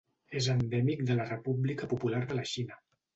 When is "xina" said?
2.53-2.79